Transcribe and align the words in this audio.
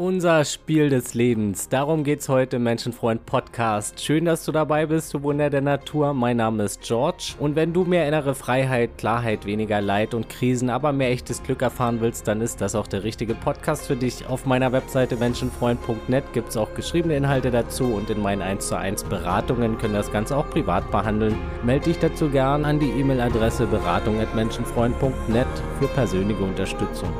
Unser 0.00 0.46
Spiel 0.46 0.88
des 0.88 1.12
Lebens. 1.12 1.68
Darum 1.68 2.04
geht's 2.04 2.30
heute 2.30 2.56
im 2.56 2.62
Menschenfreund 2.62 3.26
Podcast. 3.26 4.02
Schön, 4.02 4.24
dass 4.24 4.46
du 4.46 4.50
dabei 4.50 4.86
bist, 4.86 5.12
du 5.12 5.22
Wunder 5.22 5.50
der 5.50 5.60
Natur. 5.60 6.14
Mein 6.14 6.38
Name 6.38 6.62
ist 6.62 6.80
George. 6.80 7.34
Und 7.38 7.54
wenn 7.54 7.74
du 7.74 7.84
mehr 7.84 8.08
innere 8.08 8.34
Freiheit, 8.34 8.96
Klarheit, 8.96 9.44
weniger 9.44 9.82
Leid 9.82 10.14
und 10.14 10.30
Krisen, 10.30 10.70
aber 10.70 10.94
mehr 10.94 11.10
echtes 11.10 11.42
Glück 11.42 11.60
erfahren 11.60 12.00
willst, 12.00 12.26
dann 12.26 12.40
ist 12.40 12.62
das 12.62 12.74
auch 12.74 12.86
der 12.86 13.04
richtige 13.04 13.34
Podcast 13.34 13.88
für 13.88 13.94
dich. 13.94 14.26
Auf 14.26 14.46
meiner 14.46 14.72
Webseite 14.72 15.16
menschenfreund.net 15.16 16.32
gibt's 16.32 16.56
auch 16.56 16.72
geschriebene 16.72 17.18
Inhalte 17.18 17.50
dazu 17.50 17.84
und 17.84 18.08
in 18.08 18.22
meinen 18.22 18.40
1 18.40 18.68
zu 18.68 18.78
1 18.78 19.04
Beratungen 19.04 19.76
können 19.76 19.92
das 19.92 20.10
Ganze 20.10 20.34
auch 20.34 20.48
privat 20.48 20.90
behandeln. 20.90 21.36
Melde 21.62 21.90
dich 21.90 21.98
dazu 21.98 22.30
gern 22.30 22.64
an 22.64 22.80
die 22.80 22.88
E-Mail-Adresse 22.88 23.66
beratung.menschenfreund.net 23.66 25.46
für 25.78 25.88
persönliche 25.88 26.42
Unterstützung. 26.42 27.12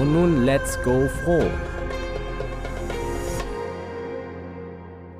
Und 0.00 0.12
nun 0.12 0.44
let's 0.44 0.76
go 0.82 1.06
froh. 1.22 1.46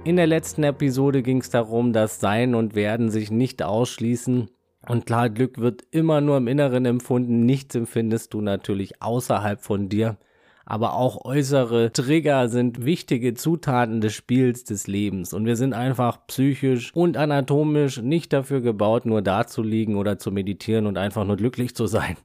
In 0.03 0.17
der 0.17 0.27
letzten 0.27 0.65
Episode 0.65 1.23
ging 1.23 1.43
es 1.43 1.51
darum, 1.51 1.93
dass 1.93 2.21
Sein 2.21 2.55
und 2.55 2.75
Werden 2.75 3.11
sich 3.11 3.31
nicht 3.31 3.63
ausschließen. 3.63 4.49
Und 4.89 5.05
klar, 5.05 5.29
Glück 5.29 5.59
wird 5.59 5.83
immer 5.91 6.23
nur 6.23 6.39
im 6.39 6.49
Inneren 6.49 6.87
empfunden. 6.87 7.45
Nichts 7.45 7.75
empfindest 7.75 8.33
du 8.33 8.41
natürlich 8.41 9.03
außerhalb 9.03 9.61
von 9.61 9.91
dir. 9.91 10.17
Aber 10.65 10.95
auch 10.95 11.25
äußere 11.27 11.93
Trigger 11.93 12.49
sind 12.49 12.85
wichtige 12.85 13.35
Zutaten 13.35 14.01
des 14.01 14.15
Spiels 14.15 14.65
des 14.65 14.87
Lebens. 14.87 15.35
Und 15.35 15.45
wir 15.45 15.57
sind 15.57 15.75
einfach 15.75 16.27
psychisch 16.29 16.95
und 16.95 17.19
anatomisch 17.19 18.01
nicht 18.01 18.33
dafür 18.33 18.63
gebaut, 18.63 19.05
nur 19.05 19.21
da 19.21 19.47
zu 19.47 19.63
liegen 19.63 19.97
oder 19.97 20.19
zu 20.19 20.33
meditieren 20.33 20.87
und 20.87 20.97
einfach 20.97 21.27
nur 21.27 21.37
glücklich 21.37 21.75
zu 21.75 21.87
sein. 21.87 22.17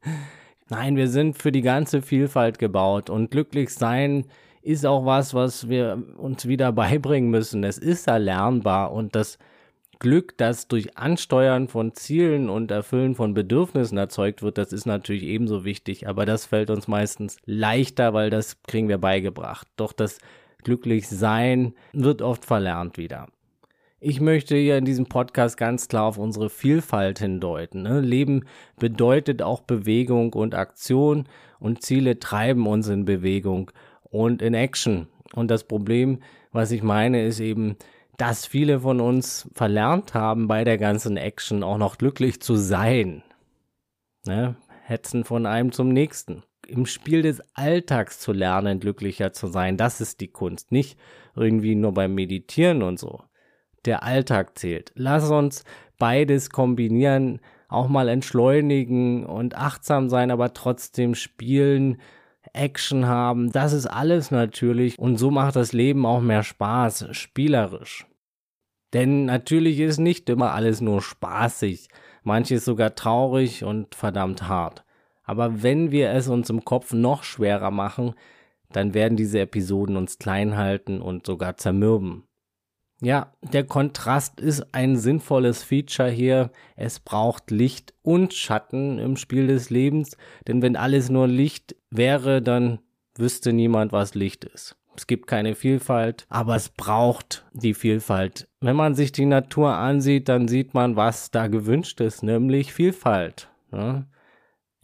Nein, 0.70 0.96
wir 0.96 1.08
sind 1.08 1.36
für 1.36 1.52
die 1.52 1.60
ganze 1.60 2.00
Vielfalt 2.00 2.58
gebaut. 2.58 3.10
Und 3.10 3.30
glücklich 3.30 3.68
sein 3.68 4.24
ist 4.62 4.86
auch 4.86 5.04
was, 5.04 5.34
was 5.34 5.68
wir 5.68 6.02
uns 6.16 6.46
wieder 6.46 6.72
beibringen 6.72 7.30
müssen. 7.30 7.64
Es 7.64 7.78
ist 7.78 8.06
erlernbar 8.06 8.92
und 8.92 9.14
das 9.14 9.38
Glück, 9.98 10.36
das 10.36 10.66
durch 10.66 10.98
Ansteuern 10.98 11.68
von 11.68 11.94
Zielen 11.94 12.50
und 12.50 12.72
Erfüllen 12.72 13.14
von 13.14 13.34
Bedürfnissen 13.34 13.96
erzeugt 13.96 14.42
wird, 14.42 14.58
das 14.58 14.72
ist 14.72 14.84
natürlich 14.84 15.22
ebenso 15.22 15.64
wichtig, 15.64 16.08
aber 16.08 16.26
das 16.26 16.44
fällt 16.44 16.70
uns 16.70 16.88
meistens 16.88 17.36
leichter, 17.44 18.12
weil 18.12 18.28
das 18.28 18.60
kriegen 18.64 18.88
wir 18.88 18.98
beigebracht. 18.98 19.68
Doch 19.76 19.92
das 19.92 20.18
Glücklichsein 20.64 21.74
wird 21.92 22.20
oft 22.20 22.44
verlernt 22.44 22.98
wieder. 22.98 23.28
Ich 24.00 24.20
möchte 24.20 24.56
hier 24.56 24.76
in 24.76 24.84
diesem 24.84 25.06
Podcast 25.06 25.56
ganz 25.56 25.86
klar 25.86 26.06
auf 26.06 26.18
unsere 26.18 26.50
Vielfalt 26.50 27.20
hindeuten. 27.20 27.82
Ne? 27.82 28.00
Leben 28.00 28.46
bedeutet 28.80 29.42
auch 29.42 29.60
Bewegung 29.60 30.32
und 30.32 30.56
Aktion 30.56 31.28
und 31.60 31.82
Ziele 31.82 32.18
treiben 32.18 32.66
uns 32.66 32.88
in 32.88 33.04
Bewegung 33.04 33.70
und 34.12 34.42
in 34.42 34.54
Action. 34.54 35.08
Und 35.34 35.50
das 35.50 35.64
Problem, 35.64 36.20
was 36.52 36.70
ich 36.70 36.82
meine, 36.82 37.24
ist 37.24 37.40
eben, 37.40 37.76
dass 38.18 38.46
viele 38.46 38.80
von 38.80 39.00
uns 39.00 39.48
verlernt 39.54 40.14
haben, 40.14 40.46
bei 40.46 40.62
der 40.62 40.78
ganzen 40.78 41.16
Action 41.16 41.64
auch 41.64 41.78
noch 41.78 41.98
glücklich 41.98 42.40
zu 42.40 42.54
sein. 42.54 43.24
Ne? 44.24 44.54
Hetzen 44.84 45.24
von 45.24 45.46
einem 45.46 45.72
zum 45.72 45.88
nächsten. 45.88 46.44
Im 46.68 46.86
Spiel 46.86 47.22
des 47.22 47.42
Alltags 47.54 48.20
zu 48.20 48.32
lernen, 48.32 48.78
glücklicher 48.78 49.32
zu 49.32 49.48
sein, 49.48 49.76
das 49.76 50.00
ist 50.00 50.20
die 50.20 50.28
Kunst. 50.28 50.70
Nicht 50.70 50.98
irgendwie 51.34 51.74
nur 51.74 51.92
beim 51.92 52.14
Meditieren 52.14 52.82
und 52.82 52.98
so. 52.98 53.22
Der 53.84 54.04
Alltag 54.04 54.58
zählt. 54.58 54.92
Lass 54.94 55.28
uns 55.28 55.64
beides 55.98 56.50
kombinieren, 56.50 57.40
auch 57.68 57.88
mal 57.88 58.08
entschleunigen 58.08 59.24
und 59.24 59.56
achtsam 59.56 60.08
sein, 60.08 60.30
aber 60.30 60.52
trotzdem 60.52 61.14
spielen, 61.14 61.98
Action 62.52 63.06
haben. 63.06 63.52
Das 63.52 63.72
ist 63.72 63.86
alles 63.86 64.30
natürlich 64.30 64.98
und 64.98 65.16
so 65.16 65.30
macht 65.30 65.56
das 65.56 65.72
Leben 65.72 66.06
auch 66.06 66.20
mehr 66.20 66.42
Spaß, 66.42 67.08
spielerisch. 67.12 68.06
Denn 68.92 69.24
natürlich 69.24 69.80
ist 69.80 69.98
nicht 69.98 70.28
immer 70.28 70.52
alles 70.52 70.80
nur 70.80 71.00
spaßig, 71.00 71.88
manches 72.24 72.64
sogar 72.64 72.94
traurig 72.94 73.64
und 73.64 73.94
verdammt 73.94 74.48
hart. 74.48 74.84
Aber 75.24 75.62
wenn 75.62 75.90
wir 75.90 76.10
es 76.10 76.28
uns 76.28 76.50
im 76.50 76.64
Kopf 76.64 76.92
noch 76.92 77.24
schwerer 77.24 77.70
machen, 77.70 78.14
dann 78.70 78.94
werden 78.94 79.16
diese 79.16 79.40
Episoden 79.40 79.96
uns 79.96 80.18
klein 80.18 80.56
halten 80.56 81.00
und 81.00 81.26
sogar 81.26 81.56
zermürben. 81.56 82.24
Ja, 83.04 83.32
der 83.42 83.64
Kontrast 83.64 84.40
ist 84.40 84.72
ein 84.72 84.96
sinnvolles 84.96 85.64
Feature 85.64 86.08
hier. 86.08 86.52
Es 86.76 87.00
braucht 87.00 87.50
Licht 87.50 87.94
und 88.02 88.32
Schatten 88.32 89.00
im 89.00 89.16
Spiel 89.16 89.48
des 89.48 89.70
Lebens, 89.70 90.16
denn 90.46 90.62
wenn 90.62 90.76
alles 90.76 91.10
nur 91.10 91.26
Licht 91.26 91.74
wäre, 91.90 92.40
dann 92.40 92.78
wüsste 93.16 93.52
niemand, 93.52 93.90
was 93.90 94.14
Licht 94.14 94.44
ist. 94.44 94.76
Es 94.94 95.08
gibt 95.08 95.26
keine 95.26 95.56
Vielfalt, 95.56 96.26
aber 96.28 96.54
es 96.54 96.68
braucht 96.68 97.44
die 97.52 97.74
Vielfalt. 97.74 98.46
Wenn 98.60 98.76
man 98.76 98.94
sich 98.94 99.10
die 99.10 99.26
Natur 99.26 99.74
ansieht, 99.74 100.28
dann 100.28 100.46
sieht 100.46 100.72
man, 100.72 100.94
was 100.94 101.32
da 101.32 101.48
gewünscht 101.48 102.00
ist, 102.00 102.22
nämlich 102.22 102.72
Vielfalt. 102.72 103.48
Ja? 103.72 104.06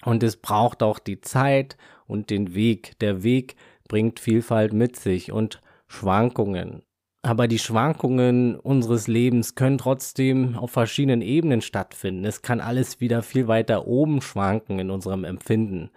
Und 0.04 0.24
es 0.24 0.36
braucht 0.36 0.82
auch 0.82 0.98
die 0.98 1.20
Zeit 1.20 1.76
und 2.08 2.30
den 2.30 2.56
Weg. 2.56 2.98
Der 2.98 3.22
Weg 3.22 3.54
bringt 3.86 4.18
Vielfalt 4.18 4.72
mit 4.72 4.96
sich 4.96 5.30
und 5.30 5.60
Schwankungen. 5.86 6.82
Aber 7.22 7.48
die 7.48 7.58
Schwankungen 7.58 8.54
unseres 8.56 9.08
Lebens 9.08 9.54
können 9.54 9.78
trotzdem 9.78 10.56
auf 10.56 10.70
verschiedenen 10.70 11.20
Ebenen 11.20 11.60
stattfinden. 11.60 12.24
Es 12.24 12.42
kann 12.42 12.60
alles 12.60 13.00
wieder 13.00 13.22
viel 13.22 13.48
weiter 13.48 13.86
oben 13.86 14.20
schwanken 14.20 14.78
in 14.78 14.90
unserem 14.90 15.24
Empfinden. 15.24 15.90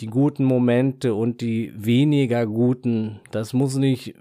Die 0.00 0.06
guten 0.06 0.44
Momente 0.44 1.14
und 1.14 1.42
die 1.42 1.72
weniger 1.76 2.46
guten, 2.46 3.20
das 3.30 3.52
muss 3.52 3.76
nicht 3.76 4.14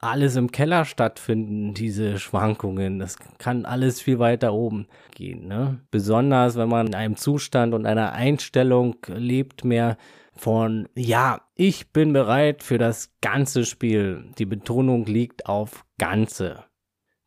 alles 0.00 0.36
im 0.36 0.52
Keller 0.52 0.84
stattfinden, 0.84 1.74
diese 1.74 2.18
Schwankungen. 2.18 2.98
Das 2.98 3.16
kann 3.38 3.64
alles 3.64 4.00
viel 4.00 4.18
weiter 4.18 4.54
oben 4.54 4.86
gehen. 5.14 5.48
Ne? 5.48 5.80
Besonders 5.90 6.56
wenn 6.56 6.68
man 6.68 6.88
in 6.88 6.94
einem 6.94 7.16
Zustand 7.16 7.74
und 7.74 7.86
einer 7.86 8.12
Einstellung 8.12 8.96
lebt, 9.08 9.64
mehr 9.64 9.96
von, 10.32 10.88
ja, 10.94 11.40
ich 11.56 11.92
bin 11.92 12.12
bereit 12.12 12.62
für 12.62 12.78
das 12.78 13.12
ganze 13.20 13.64
Spiel. 13.64 14.30
Die 14.38 14.46
Betonung 14.46 15.04
liegt 15.06 15.46
auf 15.46 15.84
Ganze. 15.98 16.64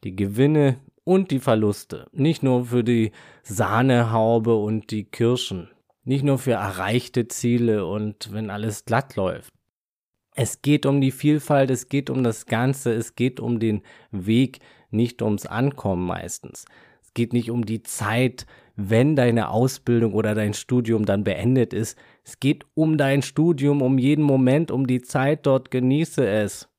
Die 0.03 0.15
Gewinne 0.15 0.77
und 1.03 1.31
die 1.31 1.39
Verluste. 1.39 2.07
Nicht 2.13 2.41
nur 2.41 2.65
für 2.65 2.83
die 2.83 3.11
Sahnehaube 3.43 4.55
und 4.55 4.91
die 4.91 5.03
Kirschen. 5.03 5.69
Nicht 6.03 6.23
nur 6.23 6.39
für 6.39 6.53
erreichte 6.53 7.27
Ziele 7.27 7.85
und 7.85 8.31
wenn 8.31 8.49
alles 8.49 8.85
glatt 8.85 9.15
läuft. 9.15 9.53
Es 10.35 10.61
geht 10.61 10.85
um 10.85 11.01
die 11.01 11.11
Vielfalt, 11.11 11.69
es 11.71 11.89
geht 11.89 12.09
um 12.09 12.23
das 12.23 12.45
Ganze, 12.45 12.93
es 12.93 13.15
geht 13.15 13.39
um 13.39 13.59
den 13.59 13.81
Weg, 14.11 14.59
nicht 14.89 15.21
ums 15.21 15.45
Ankommen 15.45 16.05
meistens. 16.05 16.65
Es 17.01 17.13
geht 17.13 17.33
nicht 17.33 17.51
um 17.51 17.65
die 17.65 17.83
Zeit, 17.83 18.45
wenn 18.75 19.15
deine 19.15 19.49
Ausbildung 19.49 20.13
oder 20.13 20.33
dein 20.33 20.53
Studium 20.53 21.05
dann 21.05 21.23
beendet 21.23 21.73
ist. 21.73 21.97
Es 22.23 22.39
geht 22.39 22.65
um 22.73 22.97
dein 22.97 23.21
Studium, 23.21 23.81
um 23.81 23.97
jeden 23.97 24.23
Moment, 24.23 24.71
um 24.71 24.87
die 24.87 25.01
Zeit 25.01 25.45
dort, 25.45 25.71
genieße 25.71 26.25
es. 26.25 26.69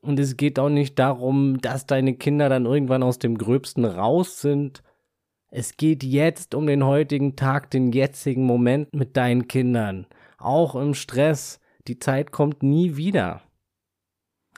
Und 0.00 0.20
es 0.20 0.36
geht 0.36 0.58
auch 0.58 0.68
nicht 0.68 0.98
darum, 0.98 1.58
dass 1.60 1.86
deine 1.86 2.14
Kinder 2.14 2.48
dann 2.48 2.66
irgendwann 2.66 3.02
aus 3.02 3.18
dem 3.18 3.38
Gröbsten 3.38 3.84
raus 3.84 4.40
sind. 4.40 4.82
Es 5.48 5.76
geht 5.76 6.04
jetzt 6.04 6.54
um 6.54 6.66
den 6.66 6.84
heutigen 6.84 7.36
Tag, 7.36 7.70
den 7.70 7.90
jetzigen 7.90 8.44
Moment 8.44 8.94
mit 8.94 9.16
deinen 9.16 9.48
Kindern. 9.48 10.06
Auch 10.38 10.74
im 10.74 10.94
Stress. 10.94 11.58
Die 11.86 11.98
Zeit 11.98 12.32
kommt 12.32 12.62
nie 12.62 12.96
wieder. 12.96 13.42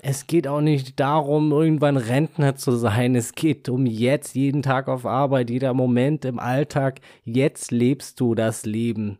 Es 0.02 0.26
geht 0.26 0.46
auch 0.46 0.60
nicht 0.60 1.00
darum, 1.00 1.52
irgendwann 1.52 1.96
Rentner 1.96 2.54
zu 2.54 2.72
sein. 2.72 3.14
Es 3.14 3.32
geht 3.32 3.68
um 3.68 3.86
jetzt, 3.86 4.34
jeden 4.34 4.62
Tag 4.62 4.88
auf 4.88 5.06
Arbeit, 5.06 5.50
jeder 5.50 5.74
Moment 5.74 6.24
im 6.24 6.38
Alltag. 6.38 7.00
Jetzt 7.24 7.70
lebst 7.70 8.20
du 8.20 8.34
das 8.34 8.66
Leben. 8.66 9.18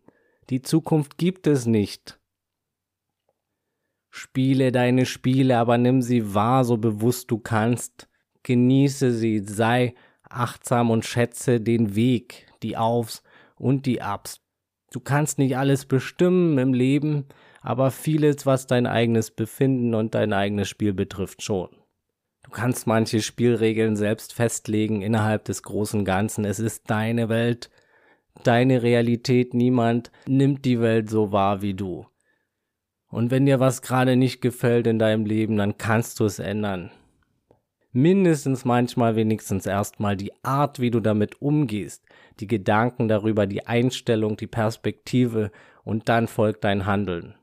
Die 0.51 0.63
Zukunft 0.63 1.19
gibt 1.19 1.47
es 1.47 1.67
nicht. 1.67 2.21
Spiele 4.11 4.71
deine 4.71 5.07
Spiele, 5.07 5.59
aber 5.59 5.77
nimm 5.79 6.03
sie 6.03 6.35
wahr, 6.35 6.65
so 6.65 6.77
bewusst 6.77 7.31
du 7.31 7.39
kannst. 7.39 8.09
Genieße 8.45 9.13
sie, 9.13 9.41
sei 9.41 9.95
achtsam 10.23 10.91
und 10.91 11.05
schätze 11.05 11.61
den 11.61 11.97
Weg, 11.97 12.47
die 12.63 12.77
Aufs 12.77 13.23
und 13.57 13.87
die 13.87 14.03
Abs. 14.03 14.41
Du 14.93 15.01
kannst 15.01 15.39
nicht 15.39 15.57
alles 15.57 15.85
bestimmen 15.85 16.57
im 16.59 16.73
Leben, 16.73 17.27
aber 17.67 17.91
vieles, 17.91 18.47
was 18.47 18.69
dein 18.69 18.87
eigenes 18.87 19.33
Befinden 19.33 19.97
und 19.97 20.15
dein 20.15 20.33
eigenes 20.33 20.69
Spiel 20.69 20.93
betrifft, 20.93 21.43
schon. 21.43 21.69
Du 22.45 22.53
kannst 22.53 22.87
manche 22.87 23.21
Spielregeln 23.21 23.97
selbst 23.97 24.33
festlegen 24.33 25.03
innerhalb 25.03 25.45
des 25.47 25.65
großen 25.65 26.05
Ganzen. 26.05 26.45
Es 26.45 26.61
ist 26.61 26.89
deine 26.89 27.29
Welt, 27.29 27.71
deine 28.45 28.85
Realität. 28.85 29.53
Niemand 29.53 30.13
nimmt 30.29 30.65
die 30.65 30.81
Welt 30.81 31.11
so 31.11 31.33
wahr 31.33 31.61
wie 31.61 31.75
du. 31.75 32.07
Und 33.09 33.33
wenn 33.33 33.47
dir 33.47 33.59
was 33.59 33.83
gerade 33.83 34.15
nicht 34.15 34.41
gefällt 34.41 34.87
in 34.87 35.01
deinem 35.01 35.27
Leben, 35.27 35.57
dann 35.57 35.77
kannst 35.77 36.21
du 36.21 36.25
es 36.25 36.39
ändern. 36.39 36.93
Mindestens 37.91 38.65
manchmal 38.65 39.17
wenigstens 39.17 39.67
erstmal 39.67 40.17
die 40.17 40.33
Art, 40.45 40.79
wie 40.79 40.93
du 40.93 41.01
damit 41.01 41.43
umgehst, 41.43 42.05
die 42.39 42.47
Gedanken 42.47 43.09
darüber, 43.09 43.49
die 43.49 43.67
Einstellung, 43.67 44.37
die 44.37 44.47
Perspektive 44.47 45.51
und 45.83 46.09
dann 46.09 46.29
folgt 46.29 46.63
dein 46.63 46.87
Handeln. 46.87 47.35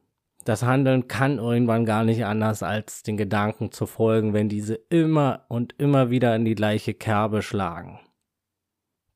Das 0.45 0.63
Handeln 0.63 1.07
kann 1.07 1.37
irgendwann 1.37 1.85
gar 1.85 2.03
nicht 2.03 2.25
anders, 2.25 2.63
als 2.63 3.03
den 3.03 3.15
Gedanken 3.15 3.71
zu 3.71 3.85
folgen, 3.85 4.33
wenn 4.33 4.49
diese 4.49 4.75
immer 4.89 5.45
und 5.47 5.75
immer 5.77 6.09
wieder 6.09 6.35
in 6.35 6.43
die 6.43 6.55
gleiche 6.55 6.93
Kerbe 6.93 7.41
schlagen. 7.41 7.99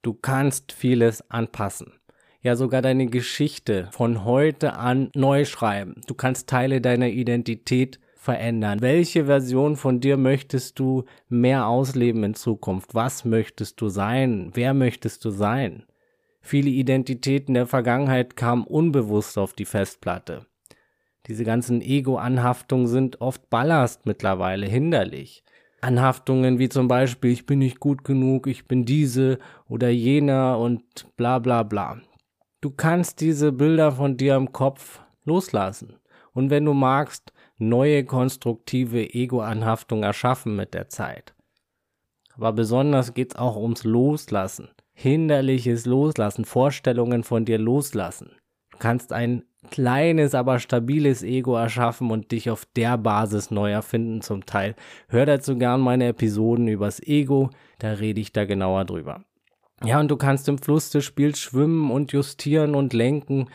Du 0.02 0.14
kannst 0.14 0.72
vieles 0.72 1.30
anpassen. 1.30 1.94
Ja, 2.42 2.56
sogar 2.56 2.82
deine 2.82 3.08
Geschichte 3.08 3.90
von 3.92 4.24
heute 4.24 4.74
an 4.74 5.10
neu 5.16 5.44
schreiben. 5.44 6.02
Du 6.08 6.14
kannst 6.14 6.48
Teile 6.48 6.80
deiner 6.80 7.10
Identität 7.10 8.00
verändern. 8.16 8.82
Welche 8.82 9.26
Version 9.26 9.76
von 9.76 10.00
dir 10.00 10.16
möchtest 10.16 10.80
du 10.80 11.04
mehr 11.28 11.68
ausleben 11.68 12.24
in 12.24 12.36
Zukunft? 12.36 12.96
Was 12.96 13.26
möchtest 13.26 13.82
du 13.82 13.90
sein? 13.90 14.52
Wer 14.54 14.74
möchtest 14.74 15.26
du 15.26 15.30
sein? 15.30 15.86
Viele 16.42 16.70
Identitäten 16.70 17.54
der 17.54 17.68
Vergangenheit 17.68 18.38
kamen 18.38 18.64
unbewusst 18.64 19.38
auf 19.38 19.52
die 19.52 19.66
Festplatte. 19.66 20.46
Diese 21.28 21.44
ganzen 21.44 21.82
Ego-Anhaftungen 21.82 22.88
sind 22.88 23.22
oft 23.22 23.50
Ballast 23.50 24.06
mittlerweile, 24.06 24.66
hinderlich. 24.66 25.44
Anhaftungen 25.82 26.58
wie 26.60 26.70
zum 26.70 26.88
Beispiel, 26.88 27.32
ich 27.32 27.46
bin 27.46 27.60
nicht 27.60 27.80
gut 27.80 28.04
genug, 28.04 28.48
ich 28.48 28.68
bin 28.68 28.86
diese 28.86 29.38
oder 29.68 29.90
jener 29.90 30.58
und 30.58 30.84
bla 31.18 31.40
bla 31.40 31.64
bla. 31.64 32.02
Du 32.62 32.72
kannst 32.72 33.22
diese 33.22 33.52
Bilder 33.52 33.92
von 33.92 34.18
dir 34.18 34.36
im 34.36 34.52
Kopf 34.52 35.02
loslassen. 35.24 35.98
Und 36.34 36.50
wenn 36.50 36.66
du 36.66 36.74
magst, 36.74 37.34
neue 37.58 38.06
konstruktive 38.06 39.14
Ego-Anhaftungen 39.14 40.04
erschaffen 40.04 40.56
mit 40.56 40.74
der 40.74 40.90
Zeit. 40.90 41.36
Aber 42.34 42.54
besonders 42.54 43.14
geht's 43.14 43.36
auch 43.36 43.56
ums 43.58 43.84
Loslassen 43.84 44.70
hinderliches 45.00 45.86
Loslassen, 45.86 46.44
Vorstellungen 46.44 47.24
von 47.24 47.46
dir 47.46 47.60
loslassen. 47.60 48.32
Du 48.72 48.80
kannst 48.80 49.14
ein 49.14 49.44
kleines, 49.72 50.36
aber 50.36 50.60
stabiles 50.60 51.24
Ego 51.24 51.56
erschaffen 51.56 52.12
und 52.12 52.32
dich 52.32 52.50
auf 52.50 52.66
der 52.76 52.98
Basis 52.98 53.52
neu 53.52 53.72
erfinden 53.72 54.22
zum 54.22 54.46
Teil. 54.46 54.76
Hör 55.10 55.26
dazu 55.26 55.58
gern 55.58 55.82
meine 55.82 56.08
Episoden 56.08 56.68
übers 56.68 57.02
Ego, 57.02 57.50
da 57.80 57.94
rede 57.94 58.22
ich 58.22 58.32
da 58.32 58.46
genauer 58.46 58.86
drüber. 58.86 59.24
Ja, 59.84 60.00
und 60.00 60.10
du 60.10 60.18
kannst 60.18 60.48
im 60.50 60.58
Fluss 60.58 60.90
des 60.90 61.06
Spiels 61.06 61.40
schwimmen 61.40 61.92
und 61.92 62.12
justieren 62.12 62.74
und 62.74 62.94
lenken, 62.94 63.48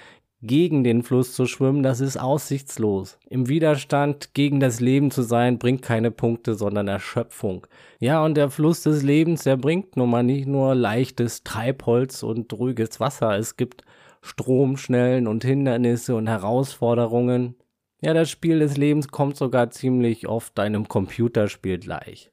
gegen 0.44 0.82
den 0.82 1.04
Fluss 1.04 1.34
zu 1.34 1.46
schwimmen, 1.46 1.84
das 1.84 2.00
ist 2.00 2.16
aussichtslos. 2.16 3.16
Im 3.30 3.48
Widerstand 3.48 4.34
gegen 4.34 4.58
das 4.58 4.80
Leben 4.80 5.12
zu 5.12 5.22
sein, 5.22 5.58
bringt 5.58 5.82
keine 5.82 6.10
Punkte, 6.10 6.54
sondern 6.54 6.88
Erschöpfung. 6.88 7.66
Ja, 8.00 8.24
und 8.24 8.36
der 8.36 8.50
Fluss 8.50 8.82
des 8.82 9.04
Lebens, 9.04 9.44
der 9.44 9.56
bringt 9.56 9.96
nun 9.96 10.10
mal 10.10 10.24
nicht 10.24 10.48
nur 10.48 10.74
leichtes 10.74 11.44
Treibholz 11.44 12.24
und 12.24 12.52
ruhiges 12.52 12.98
Wasser. 12.98 13.36
Es 13.38 13.56
gibt 13.56 13.84
Stromschnellen 14.22 15.26
und 15.26 15.44
Hindernisse 15.44 16.14
und 16.14 16.28
Herausforderungen. 16.28 17.56
Ja, 18.00 18.14
das 18.14 18.30
Spiel 18.30 18.60
des 18.60 18.76
Lebens 18.76 19.08
kommt 19.08 19.36
sogar 19.36 19.70
ziemlich 19.70 20.26
oft 20.26 20.58
einem 20.58 20.88
Computerspiel 20.88 21.78
gleich. 21.78 22.32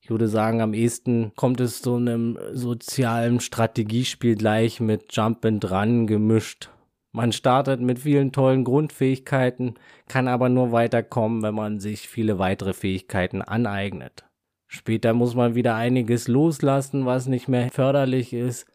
Ich 0.00 0.10
würde 0.10 0.26
sagen, 0.26 0.60
am 0.60 0.74
ehesten 0.74 1.32
kommt 1.36 1.60
es 1.60 1.80
so 1.80 1.96
einem 1.96 2.38
sozialen 2.52 3.40
Strategiespiel 3.40 4.36
gleich 4.36 4.80
mit 4.80 5.14
Jump 5.14 5.44
and 5.44 5.70
Run 5.70 6.06
gemischt 6.06 6.70
man 7.12 7.32
startet 7.32 7.80
mit 7.80 7.98
vielen 7.98 8.32
tollen 8.32 8.64
Grundfähigkeiten, 8.64 9.74
kann 10.08 10.28
aber 10.28 10.48
nur 10.48 10.72
weiterkommen, 10.72 11.42
wenn 11.42 11.54
man 11.54 11.80
sich 11.80 12.06
viele 12.08 12.38
weitere 12.38 12.74
Fähigkeiten 12.74 13.40
aneignet. 13.40 14.24
Später 14.66 15.14
muss 15.14 15.34
man 15.34 15.54
wieder 15.54 15.74
einiges 15.74 16.28
loslassen, 16.28 17.06
was 17.06 17.26
nicht 17.26 17.48
mehr 17.48 17.70
förderlich 17.72 18.34
ist. 18.34 18.66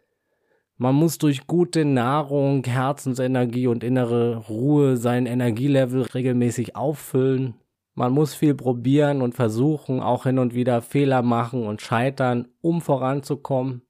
Man 0.84 0.96
muss 0.96 1.18
durch 1.18 1.48
gute 1.48 1.86
Nahrung, 1.86 2.66
Herzensenergie 2.66 3.68
und 3.68 3.86
innere 3.86 4.36
Ruhe 4.50 4.98
sein 4.98 5.28
Energielevel 5.28 6.02
regelmäßig 6.02 6.76
auffüllen. 6.76 7.54
Man 7.96 8.12
muss 8.12 8.36
viel 8.36 8.54
probieren 8.54 9.22
und 9.22 9.34
versuchen, 9.34 10.02
auch 10.02 10.24
hin 10.24 10.40
und 10.40 10.54
wieder 10.54 10.82
Fehler 10.82 11.22
machen 11.22 11.66
und 11.66 11.82
scheitern, 11.82 12.50
um 12.60 12.82
voranzukommen. 12.82 13.84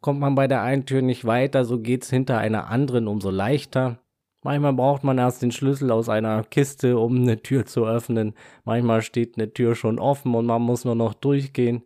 Kommt 0.00 0.18
man 0.18 0.34
bei 0.34 0.48
der 0.48 0.62
einen 0.62 0.86
Tür 0.86 1.02
nicht 1.02 1.24
weiter, 1.24 1.64
so 1.64 1.78
geht's 1.78 2.10
hinter 2.10 2.38
einer 2.38 2.66
anderen 2.66 3.06
umso 3.06 3.30
leichter. 3.30 4.00
Manchmal 4.42 4.72
braucht 4.72 5.04
man 5.04 5.18
erst 5.18 5.42
den 5.42 5.52
Schlüssel 5.52 5.92
aus 5.92 6.08
einer 6.08 6.42
Kiste, 6.42 6.98
um 6.98 7.14
eine 7.14 7.42
Tür 7.42 7.64
zu 7.64 7.86
öffnen. 7.86 8.34
Manchmal 8.64 9.02
steht 9.02 9.36
eine 9.36 9.52
Tür 9.52 9.76
schon 9.76 10.00
offen 10.00 10.34
und 10.34 10.46
man 10.46 10.62
muss 10.62 10.84
nur 10.84 10.96
noch 10.96 11.14
durchgehen. 11.14 11.84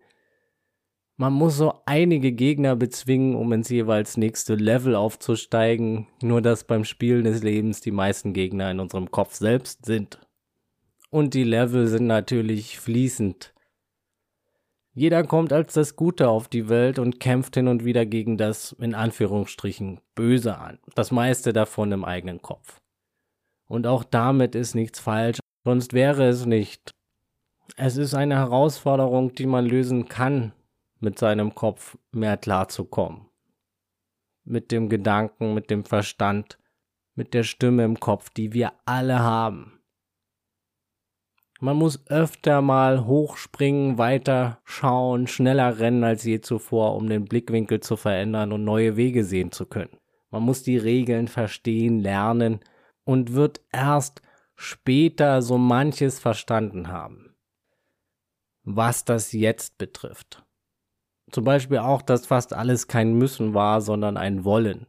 Man 1.16 1.32
muss 1.34 1.56
so 1.56 1.74
einige 1.84 2.32
Gegner 2.32 2.74
bezwingen, 2.74 3.36
um 3.36 3.52
ins 3.52 3.68
jeweils 3.68 4.16
nächste 4.16 4.54
Level 4.54 4.94
aufzusteigen. 4.94 6.08
Nur 6.22 6.40
dass 6.42 6.64
beim 6.64 6.84
Spielen 6.84 7.24
des 7.24 7.42
Lebens 7.42 7.80
die 7.80 7.90
meisten 7.90 8.32
Gegner 8.32 8.70
in 8.70 8.80
unserem 8.80 9.10
Kopf 9.10 9.34
selbst 9.34 9.84
sind. 9.84 10.18
Und 11.10 11.34
die 11.34 11.44
Level 11.44 11.86
sind 11.86 12.06
natürlich 12.06 12.78
fließend. 12.80 13.52
Jeder 14.94 15.24
kommt 15.24 15.52
als 15.52 15.72
das 15.72 15.96
Gute 15.96 16.28
auf 16.28 16.48
die 16.48 16.68
Welt 16.68 16.98
und 16.98 17.18
kämpft 17.18 17.54
hin 17.54 17.68
und 17.68 17.84
wieder 17.84 18.04
gegen 18.04 18.36
das, 18.36 18.72
in 18.72 18.94
Anführungsstrichen, 18.94 20.00
Böse 20.14 20.58
an. 20.58 20.78
Das 20.94 21.10
meiste 21.10 21.52
davon 21.52 21.92
im 21.92 22.04
eigenen 22.04 22.42
Kopf. 22.42 22.78
Und 23.68 23.86
auch 23.86 24.04
damit 24.04 24.54
ist 24.54 24.74
nichts 24.74 25.00
falsch, 25.00 25.38
sonst 25.64 25.94
wäre 25.94 26.28
es 26.28 26.44
nicht. 26.44 26.90
Es 27.76 27.96
ist 27.96 28.12
eine 28.12 28.36
Herausforderung, 28.36 29.34
die 29.34 29.46
man 29.46 29.64
lösen 29.64 30.08
kann, 30.08 30.52
mit 31.02 31.18
seinem 31.18 31.54
Kopf 31.54 31.98
mehr 32.10 32.36
klarzukommen. 32.36 33.26
Mit 34.44 34.70
dem 34.70 34.88
Gedanken, 34.88 35.54
mit 35.54 35.70
dem 35.70 35.84
Verstand, 35.84 36.58
mit 37.14 37.34
der 37.34 37.42
Stimme 37.42 37.84
im 37.84 38.00
Kopf, 38.00 38.30
die 38.30 38.52
wir 38.52 38.72
alle 38.84 39.18
haben. 39.20 39.78
Man 41.60 41.76
muss 41.76 42.04
öfter 42.08 42.60
mal 42.60 43.06
hochspringen, 43.06 43.96
weiter 43.96 44.58
schauen, 44.64 45.28
schneller 45.28 45.78
rennen 45.78 46.02
als 46.02 46.24
je 46.24 46.40
zuvor, 46.40 46.96
um 46.96 47.08
den 47.08 47.24
Blickwinkel 47.24 47.78
zu 47.80 47.96
verändern 47.96 48.52
und 48.52 48.64
neue 48.64 48.96
Wege 48.96 49.24
sehen 49.24 49.52
zu 49.52 49.66
können. 49.66 49.96
Man 50.30 50.42
muss 50.42 50.64
die 50.64 50.78
Regeln 50.78 51.28
verstehen, 51.28 52.00
lernen 52.00 52.60
und 53.04 53.34
wird 53.34 53.60
erst 53.70 54.22
später 54.56 55.40
so 55.40 55.56
manches 55.56 56.18
verstanden 56.18 56.88
haben. 56.88 57.36
Was 58.64 59.04
das 59.04 59.32
jetzt 59.32 59.78
betrifft. 59.78 60.44
Zum 61.32 61.44
Beispiel 61.44 61.78
auch, 61.78 62.02
dass 62.02 62.26
fast 62.26 62.52
alles 62.52 62.86
kein 62.86 63.14
Müssen 63.14 63.54
war, 63.54 63.80
sondern 63.80 64.16
ein 64.16 64.44
Wollen. 64.44 64.86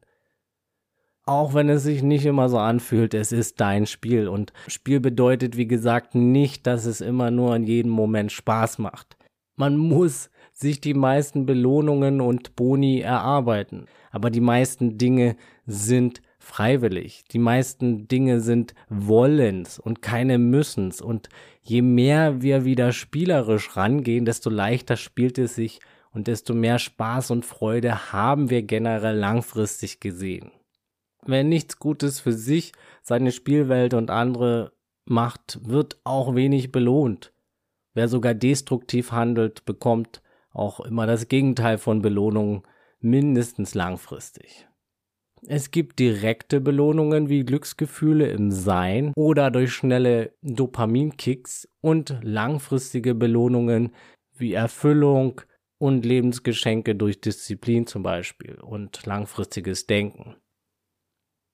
Auch 1.25 1.53
wenn 1.53 1.69
es 1.69 1.83
sich 1.83 2.03
nicht 2.03 2.25
immer 2.25 2.49
so 2.49 2.57
anfühlt, 2.57 3.13
es 3.13 3.31
ist 3.31 3.61
dein 3.61 3.85
Spiel. 3.85 4.27
Und 4.27 4.51
Spiel 4.67 4.99
bedeutet, 4.99 5.55
wie 5.55 5.67
gesagt, 5.67 6.15
nicht, 6.15 6.67
dass 6.67 6.85
es 6.85 6.99
immer 6.99 7.31
nur 7.31 7.55
in 7.55 7.63
jedem 7.63 7.91
Moment 7.91 8.33
Spaß 8.33 8.77
macht. 8.77 9.15
Man 9.55 9.77
muss 9.77 10.29
sich 10.51 10.81
die 10.81 10.93
meisten 10.93 11.45
Belohnungen 11.45 12.19
und 12.19 12.57
Boni 12.57 12.99
erarbeiten. 12.99 13.85
Aber 14.11 14.29
die 14.29 14.41
meisten 14.41 14.97
Dinge 14.97 15.37
sind 15.65 16.21
freiwillig. 16.39 17.23
Die 17.31 17.39
meisten 17.39 18.09
Dinge 18.09 18.41
sind 18.41 18.75
Wollens 18.89 19.79
und 19.79 20.01
keine 20.01 20.37
Müssens. 20.37 21.01
Und 21.01 21.29
je 21.61 21.81
mehr 21.81 22.41
wir 22.41 22.65
wieder 22.65 22.91
spielerisch 22.91 23.77
rangehen, 23.77 24.25
desto 24.25 24.49
leichter 24.49 24.97
spielt 24.97 25.37
es 25.37 25.55
sich 25.55 25.79
und 26.13 26.27
desto 26.27 26.53
mehr 26.53 26.79
Spaß 26.79 27.31
und 27.31 27.45
Freude 27.45 28.13
haben 28.13 28.49
wir 28.49 28.61
generell 28.63 29.17
langfristig 29.17 29.99
gesehen. 29.99 30.51
Wer 31.25 31.43
nichts 31.43 31.79
Gutes 31.79 32.19
für 32.19 32.33
sich, 32.33 32.73
seine 33.01 33.31
Spielwelt 33.31 33.93
und 33.93 34.11
andere 34.11 34.73
macht, 35.05 35.59
wird 35.63 35.99
auch 36.03 36.35
wenig 36.35 36.71
belohnt. 36.71 37.33
Wer 37.93 38.07
sogar 38.07 38.33
destruktiv 38.33 39.11
handelt, 39.11 39.65
bekommt 39.65 40.21
auch 40.51 40.79
immer 40.79 41.07
das 41.07 41.27
Gegenteil 41.27 41.77
von 41.77 42.01
Belohnungen, 42.01 42.63
mindestens 42.99 43.75
langfristig. 43.75 44.67
Es 45.45 45.71
gibt 45.71 45.99
direkte 45.99 46.61
Belohnungen 46.61 47.27
wie 47.27 47.43
Glücksgefühle 47.43 48.27
im 48.27 48.51
Sein 48.51 49.11
oder 49.15 49.51
durch 49.51 49.73
schnelle 49.73 50.33
Dopaminkicks 50.41 51.67
und 51.81 52.17
langfristige 52.21 53.13
Belohnungen 53.13 53.93
wie 54.37 54.53
Erfüllung 54.53 55.41
und 55.83 56.05
Lebensgeschenke 56.05 56.95
durch 56.95 57.19
Disziplin 57.19 57.85
zum 57.87 58.03
Beispiel 58.03 58.55
und 58.55 59.05
langfristiges 59.05 59.85
Denken. 59.85 60.37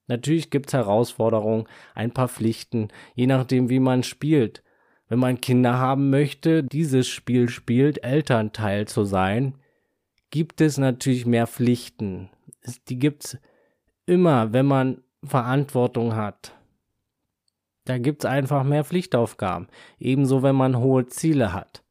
Natürlich 0.06 0.50
gibt's 0.50 0.72
Herausforderungen, 0.72 1.66
ein 1.96 2.12
paar 2.12 2.28
Pflichten, 2.28 2.90
je 3.16 3.26
nachdem, 3.26 3.70
wie 3.70 3.80
man 3.80 4.04
spielt. 4.04 4.62
Wenn 5.08 5.18
man 5.18 5.40
Kinder 5.40 5.78
haben 5.78 6.10
möchte, 6.10 6.62
dieses 6.62 7.08
Spiel 7.08 7.48
spielt, 7.48 8.04
Elternteil 8.04 8.86
zu 8.86 9.02
sein, 9.02 9.58
gibt 10.30 10.60
es 10.60 10.78
natürlich 10.78 11.26
mehr 11.26 11.48
Pflichten. 11.48 12.30
Die 12.88 13.00
gibt's 13.00 13.36
immer, 14.06 14.52
wenn 14.52 14.66
man 14.66 15.02
Verantwortung 15.24 16.14
hat. 16.14 16.56
Da 17.84 17.98
gibt's 17.98 18.24
einfach 18.24 18.62
mehr 18.62 18.84
Pflichtaufgaben. 18.84 19.66
Ebenso, 19.98 20.44
wenn 20.44 20.54
man 20.54 20.78
hohe 20.78 21.06
Ziele 21.08 21.52
hat. 21.52 21.82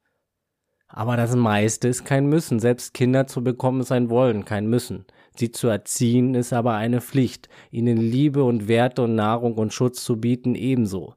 Aber 0.90 1.16
das 1.16 1.36
meiste 1.36 1.88
ist 1.88 2.04
kein 2.04 2.28
Müssen. 2.28 2.60
Selbst 2.60 2.94
Kinder 2.94 3.28
zu 3.28 3.44
bekommen 3.44 3.82
ist 3.82 3.92
ein 3.92 4.10
Wollen, 4.10 4.44
kein 4.44 4.68
Müssen. 4.68 5.06
Sie 5.36 5.52
zu 5.52 5.68
erziehen 5.68 6.36
ist 6.36 6.52
aber 6.52 6.74
eine 6.74 7.00
Pflicht, 7.00 7.48
ihnen 7.72 7.98
Liebe 7.98 8.44
und 8.44 8.68
Werte 8.68 9.04
und 9.04 9.16
Nahrung 9.16 9.54
und 9.54 9.74
Schutz 9.74 10.04
zu 10.04 10.20
bieten 10.20 10.56
ebenso. 10.56 11.14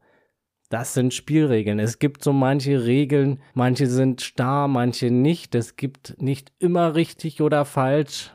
Das 0.69 0.95
sind 0.95 1.13
Spielregeln. 1.13 1.79
Es 1.79 1.99
gibt 1.99 2.23
so 2.23 2.33
manche 2.33 2.85
Regeln, 2.85 3.41
manche 3.55 3.89
sind 3.89 4.21
starr, 4.21 4.69
manche 4.69 5.11
nicht. 5.11 5.55
Es 5.55 5.77
gibt 5.77 6.17
nicht 6.21 6.53
immer 6.59 6.95
richtig 6.95 7.41
oder 7.41 7.65
falsch. 7.65 8.31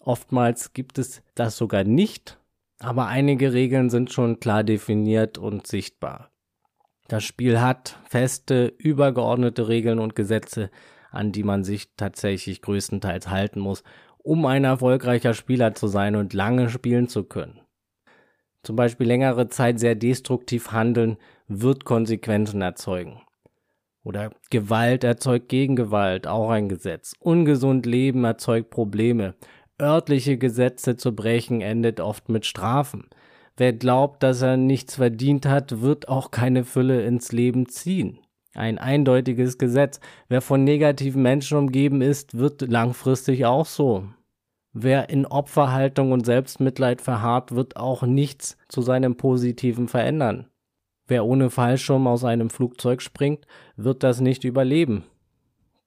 Oftmals 0.00 0.72
gibt 0.72 0.98
es 0.98 1.22
das 1.34 1.56
sogar 1.56 1.84
nicht. 1.84 2.38
Aber 2.80 3.06
einige 3.06 3.52
Regeln 3.52 3.90
sind 3.90 4.12
schon 4.12 4.40
klar 4.40 4.64
definiert 4.64 5.38
und 5.38 5.66
sichtbar. 5.66 6.30
Das 7.08 7.24
Spiel 7.24 7.60
hat 7.60 7.98
feste, 8.04 8.66
übergeordnete 8.76 9.66
Regeln 9.66 9.98
und 9.98 10.14
Gesetze, 10.14 10.70
an 11.10 11.32
die 11.32 11.42
man 11.42 11.64
sich 11.64 11.96
tatsächlich 11.96 12.60
größtenteils 12.60 13.28
halten 13.30 13.60
muss, 13.60 13.82
um 14.18 14.44
ein 14.44 14.64
erfolgreicher 14.64 15.32
Spieler 15.32 15.74
zu 15.74 15.86
sein 15.86 16.16
und 16.16 16.34
lange 16.34 16.68
spielen 16.68 17.08
zu 17.08 17.24
können. 17.24 17.60
Zum 18.62 18.76
Beispiel 18.76 19.06
längere 19.06 19.48
Zeit 19.48 19.80
sehr 19.80 19.94
destruktiv 19.94 20.72
handeln 20.72 21.16
wird 21.46 21.86
Konsequenzen 21.86 22.60
erzeugen. 22.60 23.22
Oder 24.04 24.30
Gewalt 24.50 25.02
erzeugt 25.02 25.48
Gegengewalt, 25.48 26.26
auch 26.26 26.50
ein 26.50 26.68
Gesetz. 26.68 27.14
Ungesund 27.20 27.86
Leben 27.86 28.24
erzeugt 28.24 28.68
Probleme. 28.68 29.34
Örtliche 29.80 30.36
Gesetze 30.36 30.96
zu 30.96 31.14
brechen 31.14 31.62
endet 31.62 32.00
oft 32.00 32.28
mit 32.28 32.44
Strafen. 32.44 33.08
Wer 33.58 33.72
glaubt, 33.72 34.22
dass 34.22 34.40
er 34.40 34.56
nichts 34.56 34.94
verdient 34.94 35.44
hat, 35.44 35.82
wird 35.82 36.08
auch 36.08 36.30
keine 36.30 36.62
Fülle 36.62 37.02
ins 37.02 37.32
Leben 37.32 37.68
ziehen. 37.68 38.20
Ein 38.54 38.78
eindeutiges 38.78 39.58
Gesetz. 39.58 39.98
Wer 40.28 40.42
von 40.42 40.62
negativen 40.62 41.22
Menschen 41.22 41.58
umgeben 41.58 42.00
ist, 42.00 42.38
wird 42.38 42.62
langfristig 42.62 43.46
auch 43.46 43.66
so. 43.66 44.04
Wer 44.72 45.10
in 45.10 45.26
Opferhaltung 45.26 46.12
und 46.12 46.24
Selbstmitleid 46.24 47.00
verharrt, 47.00 47.52
wird 47.52 47.76
auch 47.76 48.04
nichts 48.04 48.56
zu 48.68 48.80
seinem 48.80 49.16
Positiven 49.16 49.88
verändern. 49.88 50.46
Wer 51.08 51.24
ohne 51.24 51.50
Fallschirm 51.50 52.06
aus 52.06 52.22
einem 52.22 52.50
Flugzeug 52.50 53.02
springt, 53.02 53.44
wird 53.76 54.04
das 54.04 54.20
nicht 54.20 54.44
überleben. 54.44 55.02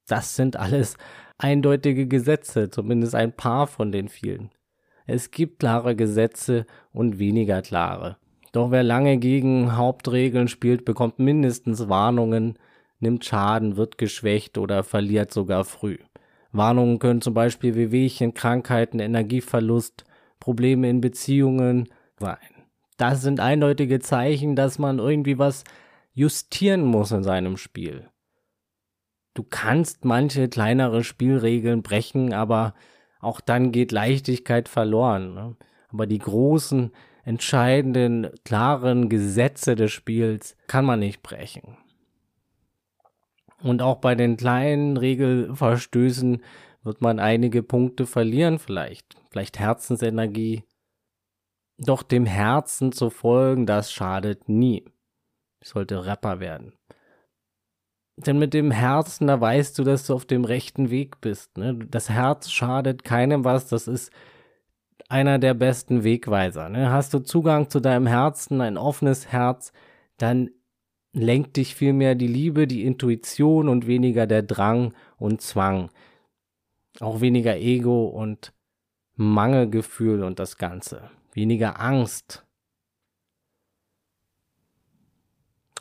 Das 0.07 0.35
sind 0.35 0.57
alles 0.57 0.97
eindeutige 1.37 2.05
Gesetze, 2.05 2.69
zumindest 2.69 3.15
ein 3.15 3.31
paar 3.31 3.67
von 3.67 3.93
den 3.93 4.09
vielen. 4.09 4.49
Es 5.11 5.29
gibt 5.29 5.59
klare 5.59 5.93
Gesetze 5.93 6.65
und 6.93 7.19
weniger 7.19 7.61
klare. 7.61 8.15
Doch 8.53 8.71
wer 8.71 8.81
lange 8.81 9.17
gegen 9.17 9.75
Hauptregeln 9.75 10.47
spielt, 10.47 10.85
bekommt 10.85 11.19
mindestens 11.19 11.89
Warnungen, 11.89 12.57
nimmt 13.01 13.25
Schaden, 13.25 13.75
wird 13.75 13.97
geschwächt 13.97 14.57
oder 14.57 14.83
verliert 14.83 15.33
sogar 15.33 15.65
früh. 15.65 15.97
Warnungen 16.53 16.97
können 16.99 17.19
zum 17.19 17.33
Beispiel 17.33 17.75
Wehwehchen, 17.75 18.33
Krankheiten, 18.33 18.99
Energieverlust, 18.99 20.05
Probleme 20.39 20.89
in 20.89 21.01
Beziehungen 21.01 21.89
sein. 22.17 22.37
Das 22.95 23.21
sind 23.21 23.41
eindeutige 23.41 23.99
Zeichen, 23.99 24.55
dass 24.55 24.79
man 24.79 24.99
irgendwie 24.99 25.37
was 25.37 25.65
justieren 26.13 26.85
muss 26.85 27.11
in 27.11 27.23
seinem 27.23 27.57
Spiel. 27.57 28.07
Du 29.33 29.43
kannst 29.43 30.05
manche 30.05 30.47
kleinere 30.47 31.03
Spielregeln 31.03 31.81
brechen, 31.81 32.33
aber 32.33 32.73
auch 33.21 33.39
dann 33.39 33.71
geht 33.71 33.91
Leichtigkeit 33.91 34.67
verloren. 34.67 35.33
Ne? 35.33 35.55
Aber 35.89 36.07
die 36.07 36.19
großen, 36.19 36.91
entscheidenden, 37.23 38.29
klaren 38.43 39.09
Gesetze 39.09 39.75
des 39.75 39.91
Spiels 39.91 40.57
kann 40.67 40.85
man 40.85 40.99
nicht 40.99 41.21
brechen. 41.21 41.77
Und 43.61 43.81
auch 43.81 43.97
bei 43.97 44.15
den 44.15 44.37
kleinen 44.37 44.97
Regelverstößen 44.97 46.41
wird 46.83 47.01
man 47.01 47.19
einige 47.19 47.61
Punkte 47.61 48.07
verlieren 48.07 48.57
vielleicht. 48.57 49.15
Vielleicht 49.29 49.59
Herzensenergie. 49.59 50.63
Doch 51.77 52.03
dem 52.03 52.25
Herzen 52.25 52.91
zu 52.91 53.09
folgen, 53.09 53.65
das 53.65 53.91
schadet 53.91 54.49
nie. 54.49 54.85
Ich 55.61 55.69
sollte 55.69 56.05
Rapper 56.05 56.39
werden. 56.39 56.73
Denn 58.17 58.37
mit 58.37 58.53
dem 58.53 58.71
Herzen, 58.71 59.27
da 59.27 59.39
weißt 59.39 59.77
du, 59.79 59.83
dass 59.83 60.05
du 60.05 60.13
auf 60.13 60.25
dem 60.25 60.45
rechten 60.45 60.89
Weg 60.89 61.21
bist. 61.21 61.57
Ne? 61.57 61.75
Das 61.89 62.09
Herz 62.09 62.51
schadet 62.51 63.03
keinem 63.03 63.43
was. 63.43 63.67
Das 63.67 63.87
ist 63.87 64.11
einer 65.09 65.39
der 65.39 65.53
besten 65.53 66.03
Wegweiser. 66.03 66.69
Ne? 66.69 66.91
Hast 66.91 67.13
du 67.13 67.19
Zugang 67.19 67.69
zu 67.69 67.79
deinem 67.79 68.07
Herzen, 68.07 68.61
ein 68.61 68.77
offenes 68.77 69.27
Herz, 69.27 69.73
dann 70.17 70.51
lenkt 71.13 71.57
dich 71.57 71.75
vielmehr 71.75 72.15
die 72.15 72.27
Liebe, 72.27 72.67
die 72.67 72.85
Intuition 72.85 73.67
und 73.67 73.87
weniger 73.87 74.27
der 74.27 74.43
Drang 74.43 74.93
und 75.17 75.41
Zwang. 75.41 75.89
Auch 76.99 77.21
weniger 77.21 77.57
Ego 77.57 78.05
und 78.05 78.53
Mangelgefühl 79.15 80.23
und 80.23 80.39
das 80.39 80.57
Ganze. 80.57 81.09
Weniger 81.33 81.79
Angst. 81.79 82.45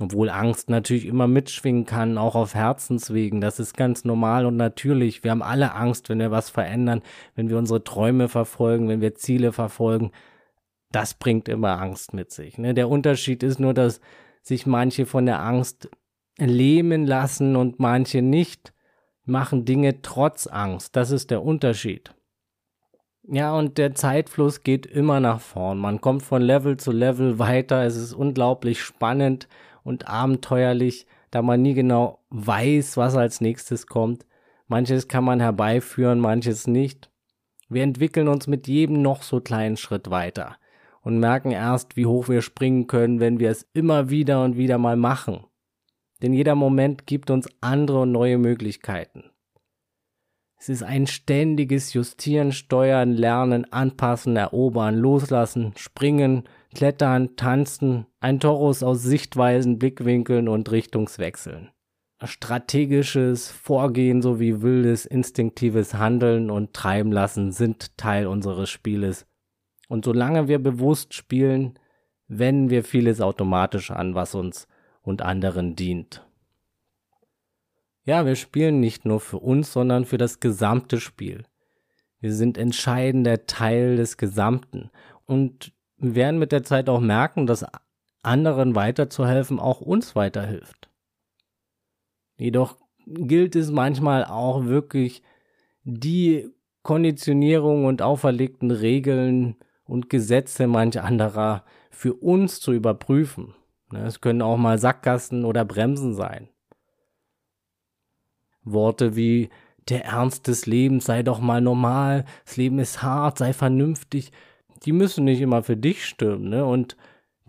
Obwohl 0.00 0.30
Angst 0.30 0.70
natürlich 0.70 1.06
immer 1.06 1.26
mitschwingen 1.26 1.84
kann, 1.84 2.18
auch 2.18 2.34
auf 2.34 2.54
Herzenswegen. 2.54 3.40
Das 3.40 3.60
ist 3.60 3.76
ganz 3.76 4.04
normal 4.04 4.46
und 4.46 4.56
natürlich. 4.56 5.22
Wir 5.22 5.30
haben 5.30 5.42
alle 5.42 5.74
Angst, 5.74 6.08
wenn 6.08 6.18
wir 6.18 6.30
was 6.30 6.50
verändern, 6.50 7.02
wenn 7.34 7.50
wir 7.50 7.58
unsere 7.58 7.84
Träume 7.84 8.28
verfolgen, 8.28 8.88
wenn 8.88 9.00
wir 9.00 9.14
Ziele 9.14 9.52
verfolgen. 9.52 10.10
Das 10.90 11.14
bringt 11.14 11.48
immer 11.48 11.80
Angst 11.80 12.14
mit 12.14 12.32
sich. 12.32 12.58
Ne? 12.58 12.74
Der 12.74 12.88
Unterschied 12.88 13.42
ist 13.42 13.60
nur, 13.60 13.74
dass 13.74 14.00
sich 14.42 14.66
manche 14.66 15.06
von 15.06 15.26
der 15.26 15.40
Angst 15.40 15.90
lähmen 16.38 17.06
lassen 17.06 17.56
und 17.56 17.78
manche 17.78 18.22
nicht, 18.22 18.72
machen 19.24 19.64
Dinge 19.64 20.02
trotz 20.02 20.46
Angst. 20.46 20.96
Das 20.96 21.10
ist 21.10 21.30
der 21.30 21.42
Unterschied. 21.42 22.14
Ja, 23.28 23.54
und 23.54 23.78
der 23.78 23.94
Zeitfluss 23.94 24.62
geht 24.64 24.86
immer 24.86 25.20
nach 25.20 25.40
vorn. 25.40 25.78
Man 25.78 26.00
kommt 26.00 26.22
von 26.22 26.42
Level 26.42 26.78
zu 26.78 26.90
Level 26.90 27.38
weiter. 27.38 27.84
Es 27.84 27.96
ist 27.96 28.12
unglaublich 28.12 28.82
spannend 28.82 29.46
und 29.90 30.08
abenteuerlich, 30.08 31.06
da 31.30 31.42
man 31.42 31.60
nie 31.60 31.74
genau 31.74 32.20
weiß, 32.30 32.96
was 32.96 33.16
als 33.16 33.40
nächstes 33.40 33.86
kommt. 33.86 34.24
Manches 34.68 35.08
kann 35.08 35.24
man 35.24 35.40
herbeiführen, 35.40 36.20
manches 36.20 36.66
nicht. 36.66 37.10
Wir 37.68 37.82
entwickeln 37.82 38.28
uns 38.28 38.46
mit 38.46 38.68
jedem 38.68 39.02
noch 39.02 39.22
so 39.22 39.40
kleinen 39.40 39.76
Schritt 39.76 40.10
weiter 40.10 40.56
und 41.02 41.18
merken 41.18 41.50
erst, 41.50 41.96
wie 41.96 42.06
hoch 42.06 42.28
wir 42.28 42.40
springen 42.40 42.86
können, 42.86 43.20
wenn 43.20 43.40
wir 43.40 43.50
es 43.50 43.66
immer 43.72 44.10
wieder 44.10 44.44
und 44.44 44.56
wieder 44.56 44.78
mal 44.78 44.96
machen. 44.96 45.44
Denn 46.22 46.32
jeder 46.32 46.54
Moment 46.54 47.06
gibt 47.06 47.30
uns 47.30 47.48
andere 47.60 48.00
und 48.00 48.12
neue 48.12 48.38
Möglichkeiten. 48.38 49.24
Es 50.56 50.68
ist 50.68 50.82
ein 50.82 51.06
ständiges 51.06 51.94
Justieren, 51.94 52.52
Steuern, 52.52 53.12
Lernen, 53.12 53.72
Anpassen, 53.72 54.36
Erobern, 54.36 54.94
Loslassen, 54.94 55.72
Springen, 55.76 56.44
Klettern, 56.74 57.36
Tanzen, 57.36 58.06
ein 58.20 58.40
Torus 58.40 58.82
aus 58.82 59.02
Sichtweisen, 59.02 59.78
Blickwinkeln 59.78 60.48
und 60.48 60.70
Richtungswechseln. 60.70 61.70
Strategisches 62.22 63.50
Vorgehen 63.50 64.22
sowie 64.22 64.60
wildes, 64.60 65.06
instinktives 65.06 65.94
Handeln 65.94 66.50
und 66.50 66.74
Treiben 66.74 67.12
lassen 67.12 67.50
sind 67.52 67.96
Teil 67.96 68.26
unseres 68.26 68.68
Spieles 68.70 69.26
und 69.90 70.04
solange 70.04 70.46
wir 70.46 70.60
bewusst 70.60 71.14
spielen, 71.14 71.76
wenden 72.28 72.70
wir 72.70 72.84
vieles 72.84 73.20
automatisch 73.20 73.90
an, 73.90 74.14
was 74.14 74.36
uns 74.36 74.68
und 75.02 75.20
anderen 75.20 75.74
dient. 75.74 76.24
Ja, 78.04 78.24
wir 78.24 78.36
spielen 78.36 78.78
nicht 78.78 79.04
nur 79.04 79.18
für 79.18 79.38
uns, 79.38 79.72
sondern 79.72 80.04
für 80.04 80.16
das 80.16 80.38
gesamte 80.38 81.00
Spiel. 81.00 81.44
Wir 82.20 82.32
sind 82.32 82.56
entscheidender 82.56 83.46
Teil 83.46 83.96
des 83.96 84.16
Gesamten 84.16 84.90
und 85.26 85.72
werden 86.00 86.38
mit 86.38 86.52
der 86.52 86.64
Zeit 86.64 86.88
auch 86.88 87.00
merken, 87.00 87.46
dass 87.46 87.64
anderen 88.22 88.74
weiterzuhelfen 88.74 89.58
auch 89.58 89.80
uns 89.80 90.16
weiterhilft. 90.16 90.88
Jedoch 92.36 92.76
gilt 93.06 93.56
es 93.56 93.70
manchmal 93.70 94.24
auch 94.24 94.64
wirklich, 94.64 95.22
die 95.84 96.50
Konditionierung 96.82 97.84
und 97.84 98.02
auferlegten 98.02 98.70
Regeln 98.70 99.56
und 99.84 100.08
Gesetze 100.08 100.66
manch 100.66 101.00
anderer 101.00 101.64
für 101.90 102.14
uns 102.14 102.60
zu 102.60 102.72
überprüfen. 102.72 103.54
Ne, 103.90 104.04
es 104.04 104.20
können 104.20 104.42
auch 104.42 104.56
mal 104.56 104.78
Sackgassen 104.78 105.44
oder 105.44 105.64
Bremsen 105.64 106.14
sein. 106.14 106.48
Worte 108.62 109.16
wie 109.16 109.50
der 109.88 110.04
Ernst 110.04 110.46
des 110.46 110.66
Lebens 110.66 111.06
sei 111.06 111.22
doch 111.22 111.40
mal 111.40 111.60
normal, 111.60 112.24
das 112.44 112.56
Leben 112.56 112.78
ist 112.78 113.02
hart, 113.02 113.38
sei 113.38 113.52
vernünftig, 113.52 114.32
die 114.84 114.92
müssen 114.92 115.24
nicht 115.24 115.40
immer 115.40 115.62
für 115.62 115.76
dich 115.76 116.04
stimmen, 116.04 116.48
ne? 116.48 116.64
Und 116.64 116.96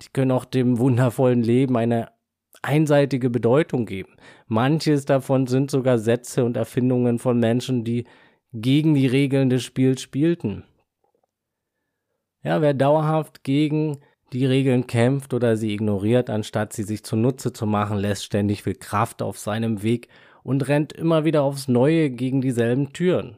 die 0.02 0.10
können 0.12 0.32
auch 0.32 0.46
dem 0.46 0.80
wundervollen 0.80 1.44
Leben 1.44 1.78
eine 1.78 2.10
einseitige 2.62 3.30
Bedeutung 3.30 3.86
geben. 3.86 4.16
Manches 4.48 5.06
davon 5.06 5.48
sind 5.48 5.72
sogar 5.72 5.98
Sätze 5.98 6.44
und 6.44 6.58
Erfindungen 6.58 7.20
von 7.20 7.40
Menschen, 7.40 7.84
die 7.84 8.06
gegen 8.54 8.94
die 8.94 9.08
Regeln 9.08 9.50
des 9.50 9.64
Spiels 9.64 10.02
spielten. 10.02 10.64
Ja, 12.44 12.62
wer 12.62 12.74
dauerhaft 12.74 13.44
gegen 13.44 14.00
die 14.34 14.46
Regeln 14.46 14.88
kämpft 14.88 15.34
oder 15.34 15.58
sie 15.58 15.74
ignoriert, 15.74 16.30
anstatt 16.30 16.74
sie 16.74 16.84
sich 16.84 17.04
zunutze 17.04 17.54
zu 17.54 17.66
machen, 17.66 17.98
lässt 17.98 18.26
ständig 18.26 18.64
viel 18.64 18.76
Kraft 18.76 19.22
auf 19.22 19.38
seinem 19.38 19.84
Weg 19.84 20.08
und 20.44 20.68
rennt 20.68 20.94
immer 20.94 21.26
wieder 21.26 21.44
aufs 21.44 21.68
Neue 21.68 22.10
gegen 22.10 22.42
dieselben 22.42 22.94
Türen. 22.94 23.38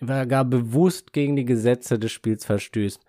Wer 0.00 0.26
gar 0.26 0.44
bewusst 0.44 1.12
gegen 1.12 1.36
die 1.36 1.44
Gesetze 1.44 1.98
des 1.98 2.12
Spiels 2.12 2.44
verstößt, 2.44 3.04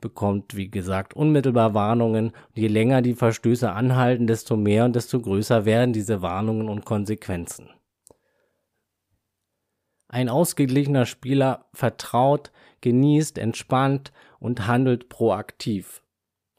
bekommt, 0.00 0.56
wie 0.56 0.70
gesagt, 0.70 1.14
unmittelbar 1.14 1.74
Warnungen. 1.74 2.26
Und 2.28 2.56
je 2.56 2.68
länger 2.68 3.02
die 3.02 3.14
Verstöße 3.14 3.70
anhalten, 3.70 4.26
desto 4.26 4.56
mehr 4.56 4.84
und 4.84 4.96
desto 4.96 5.20
größer 5.20 5.64
werden 5.64 5.92
diese 5.92 6.22
Warnungen 6.22 6.68
und 6.68 6.84
Konsequenzen. 6.84 7.70
Ein 10.08 10.28
ausgeglichener 10.28 11.06
Spieler 11.06 11.66
vertraut, 11.72 12.52
genießt, 12.80 13.38
entspannt 13.38 14.12
und 14.38 14.66
handelt 14.66 15.08
proaktiv. 15.08 16.02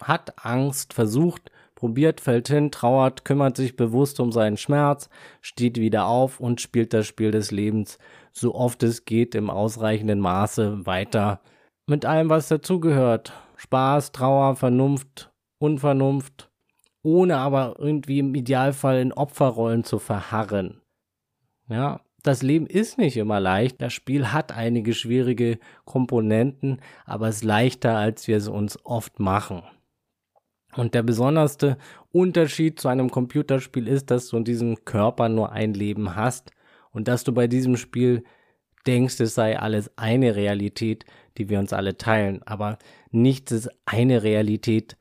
Hat 0.01 0.45
Angst, 0.45 0.93
versucht, 0.93 1.51
probiert, 1.73 2.19
fällt 2.19 2.49
hin, 2.49 2.71
trauert, 2.71 3.23
kümmert 3.23 3.55
sich 3.55 3.75
bewusst 3.75 4.19
um 4.19 4.31
seinen 4.31 4.57
Schmerz, 4.57 5.09
steht 5.41 5.77
wieder 5.77 6.07
auf 6.07 6.39
und 6.39 6.59
spielt 6.59 6.93
das 6.93 7.07
Spiel 7.07 7.31
des 7.31 7.51
Lebens 7.51 7.97
so 8.37 8.53
oft 8.55 8.83
es 8.83 9.05
geht 9.05 9.35
im 9.35 9.49
ausreichenden 9.49 10.19
Maße 10.19 10.85
weiter 10.85 11.41
mit 11.87 12.05
allem, 12.05 12.29
was 12.29 12.49
dazugehört. 12.49 13.33
Spaß, 13.55 14.11
Trauer, 14.11 14.55
Vernunft, 14.55 15.31
Unvernunft, 15.57 16.49
ohne 17.01 17.37
aber 17.37 17.75
irgendwie 17.79 18.19
im 18.19 18.35
Idealfall 18.35 18.99
in 18.99 19.13
Opferrollen 19.13 19.83
zu 19.83 19.97
verharren. 19.97 20.81
Ja, 21.69 22.01
das 22.23 22.43
Leben 22.43 22.67
ist 22.67 22.97
nicht 22.97 23.17
immer 23.17 23.39
leicht. 23.39 23.81
Das 23.81 23.93
Spiel 23.93 24.31
hat 24.31 24.51
einige 24.51 24.93
schwierige 24.93 25.59
Komponenten, 25.85 26.81
aber 27.05 27.29
es 27.29 27.37
ist 27.37 27.43
leichter, 27.45 27.97
als 27.97 28.27
wir 28.27 28.37
es 28.37 28.47
uns 28.47 28.77
oft 28.85 29.19
machen. 29.19 29.63
Und 30.75 30.93
der 30.93 31.03
besonderste 31.03 31.77
Unterschied 32.11 32.79
zu 32.79 32.87
einem 32.87 33.09
Computerspiel 33.09 33.87
ist, 33.87 34.11
dass 34.11 34.27
du 34.27 34.37
in 34.37 34.43
diesem 34.43 34.85
Körper 34.85 35.29
nur 35.29 35.51
ein 35.51 35.73
Leben 35.73 36.15
hast 36.15 36.51
und 36.97 37.07
dass 37.07 37.23
du 37.23 37.31
bei 37.31 37.45
diesem 37.45 37.77
Spiel 37.77 38.23
denkst, 38.87 39.19
es 39.19 39.35
sei 39.35 39.59
alles 39.59 39.95
eine 39.99 40.35
Realität, 40.35 41.05
die 41.37 41.47
wir 41.47 41.59
uns 41.59 41.71
alle 41.71 41.95
teilen. 41.95 42.41
Aber 42.41 42.79
nichts 43.11 43.51
ist 43.51 43.69
eine 43.85 44.23
Realität. 44.23 44.97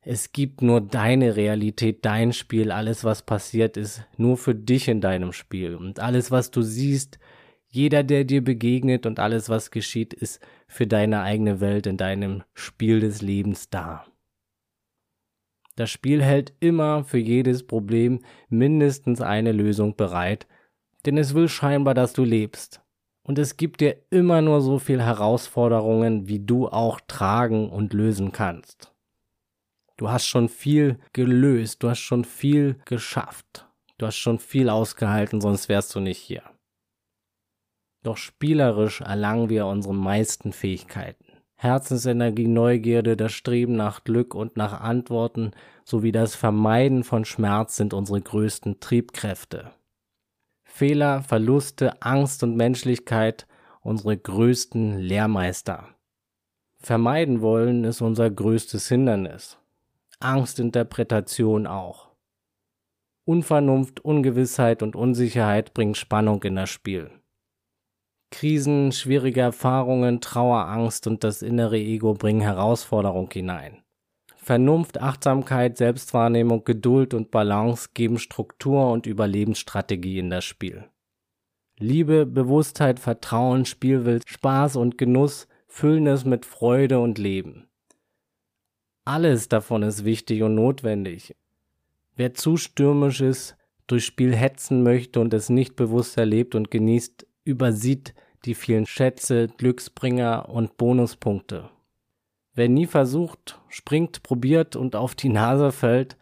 Es 0.00 0.32
gibt 0.32 0.62
nur 0.62 0.80
deine 0.80 1.36
Realität, 1.36 2.06
dein 2.06 2.32
Spiel. 2.32 2.72
Alles, 2.72 3.04
was 3.04 3.20
passiert, 3.20 3.76
ist 3.76 4.02
nur 4.16 4.38
für 4.38 4.54
dich 4.54 4.88
in 4.88 5.02
deinem 5.02 5.34
Spiel. 5.34 5.74
Und 5.74 6.00
alles, 6.00 6.30
was 6.30 6.50
du 6.50 6.62
siehst, 6.62 7.18
jeder, 7.68 8.02
der 8.02 8.24
dir 8.24 8.42
begegnet 8.42 9.04
und 9.04 9.18
alles, 9.18 9.50
was 9.50 9.70
geschieht, 9.70 10.14
ist 10.14 10.40
für 10.68 10.86
deine 10.86 11.20
eigene 11.20 11.60
Welt 11.60 11.86
in 11.86 11.98
deinem 11.98 12.44
Spiel 12.54 13.00
des 13.00 13.20
Lebens 13.20 13.68
da. 13.68 14.06
Das 15.76 15.90
Spiel 15.90 16.22
hält 16.22 16.54
immer 16.60 17.04
für 17.04 17.18
jedes 17.18 17.66
Problem 17.66 18.20
mindestens 18.48 19.20
eine 19.20 19.52
Lösung 19.52 19.96
bereit, 19.96 20.46
denn 21.06 21.18
es 21.18 21.34
will 21.34 21.48
scheinbar, 21.48 21.94
dass 21.94 22.12
du 22.12 22.24
lebst 22.24 22.80
und 23.24 23.38
es 23.38 23.56
gibt 23.56 23.80
dir 23.80 23.96
immer 24.10 24.42
nur 24.42 24.60
so 24.60 24.78
viel 24.78 25.02
Herausforderungen, 25.02 26.28
wie 26.28 26.40
du 26.40 26.68
auch 26.68 27.00
tragen 27.08 27.70
und 27.70 27.92
lösen 27.92 28.32
kannst. 28.32 28.92
Du 29.96 30.10
hast 30.10 30.26
schon 30.26 30.48
viel 30.48 30.98
gelöst, 31.12 31.82
du 31.82 31.88
hast 31.88 32.00
schon 32.00 32.24
viel 32.24 32.76
geschafft, 32.84 33.66
du 33.98 34.06
hast 34.06 34.16
schon 34.16 34.38
viel 34.38 34.68
ausgehalten, 34.68 35.40
sonst 35.40 35.68
wärst 35.68 35.94
du 35.94 36.00
nicht 36.00 36.18
hier. 36.18 36.42
Doch 38.02 38.18
spielerisch 38.18 39.00
erlangen 39.00 39.48
wir 39.48 39.66
unsere 39.66 39.94
meisten 39.94 40.52
Fähigkeiten. 40.52 41.24
Herzensenergie, 41.54 42.48
Neugierde, 42.48 43.16
das 43.16 43.32
Streben 43.32 43.76
nach 43.76 44.04
Glück 44.04 44.34
und 44.34 44.58
nach 44.58 44.80
Antworten 44.80 45.52
sowie 45.84 46.12
das 46.12 46.34
Vermeiden 46.34 47.04
von 47.04 47.24
Schmerz 47.24 47.76
sind 47.76 47.94
unsere 47.94 48.20
größten 48.20 48.80
Triebkräfte. 48.80 49.70
Fehler, 50.76 51.22
Verluste, 51.22 52.02
Angst 52.02 52.42
und 52.42 52.56
Menschlichkeit 52.56 53.46
unsere 53.82 54.16
größten 54.16 54.98
Lehrmeister. 54.98 55.90
Vermeiden 56.80 57.42
wollen 57.42 57.84
ist 57.84 58.00
unser 58.00 58.28
größtes 58.28 58.88
Hindernis. 58.88 59.56
Angstinterpretation 60.18 61.68
auch. 61.68 62.08
Unvernunft, 63.24 64.04
Ungewissheit 64.04 64.82
und 64.82 64.96
Unsicherheit 64.96 65.74
bringen 65.74 65.94
Spannung 65.94 66.42
in 66.42 66.56
das 66.56 66.70
Spiel. 66.70 67.08
Krisen, 68.32 68.90
schwierige 68.90 69.42
Erfahrungen, 69.42 70.20
Trauer, 70.20 70.66
Angst 70.66 71.06
und 71.06 71.22
das 71.22 71.42
innere 71.42 71.78
Ego 71.78 72.14
bringen 72.14 72.40
Herausforderung 72.40 73.30
hinein. 73.30 73.83
Vernunft, 74.44 75.00
Achtsamkeit, 75.00 75.78
Selbstwahrnehmung, 75.78 76.64
Geduld 76.64 77.14
und 77.14 77.30
Balance 77.30 77.88
geben 77.94 78.18
Struktur 78.18 78.92
und 78.92 79.06
Überlebensstrategie 79.06 80.18
in 80.18 80.28
das 80.28 80.44
Spiel. 80.44 80.84
Liebe, 81.78 82.26
Bewusstheit, 82.26 83.00
Vertrauen, 83.00 83.64
Spielwill, 83.64 84.20
Spaß 84.26 84.76
und 84.76 84.98
Genuss 84.98 85.48
füllen 85.66 86.06
es 86.06 86.26
mit 86.26 86.44
Freude 86.44 87.00
und 87.00 87.16
Leben. 87.16 87.68
Alles 89.06 89.48
davon 89.48 89.82
ist 89.82 90.04
wichtig 90.04 90.42
und 90.42 90.54
notwendig. 90.54 91.34
Wer 92.14 92.34
zu 92.34 92.58
stürmisch 92.58 93.22
ist, 93.22 93.56
durch 93.86 94.04
Spiel 94.04 94.36
hetzen 94.36 94.82
möchte 94.82 95.20
und 95.20 95.32
es 95.32 95.48
nicht 95.48 95.74
bewusst 95.74 96.18
erlebt 96.18 96.54
und 96.54 96.70
genießt, 96.70 97.26
übersieht 97.44 98.14
die 98.44 98.54
vielen 98.54 98.84
Schätze, 98.84 99.48
Glücksbringer 99.48 100.50
und 100.50 100.76
Bonuspunkte. 100.76 101.70
Wer 102.54 102.68
nie 102.68 102.86
versucht, 102.86 103.60
springt, 103.68 104.22
probiert 104.22 104.76
und 104.76 104.94
auf 104.94 105.14
die 105.14 105.28
Nase 105.28 105.72
fällt, 105.72 106.16